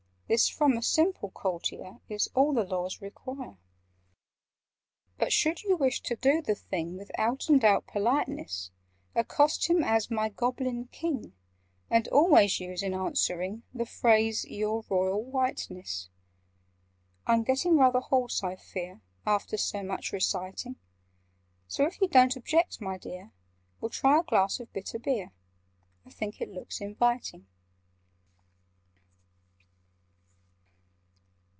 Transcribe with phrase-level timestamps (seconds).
[0.33, 3.57] This, from a simple courtier, Is all the Laws require:
[5.17, 8.71] "But, should you wish to do the thing With out and out politeness,
[9.13, 11.33] Accost him as 'My Goblin King!
[11.89, 16.07] And always use, in answering, The phrase 'Your Royal Whiteness!'
[17.27, 20.77] "I'm getting rather hoarse, I fear, After so much reciting:
[21.67, 23.33] So, if you don't object, my dear,
[23.81, 25.33] We'll try a glass of bitter beer—
[26.05, 27.47] I think it looks inviting."